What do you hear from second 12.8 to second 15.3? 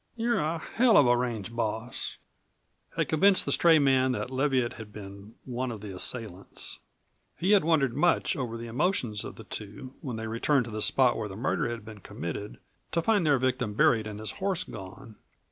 to find their victim buried and his horse gone.